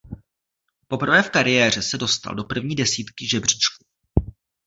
[0.87, 3.85] Poprvé v kariéře se dostal do první desítky žebříčku.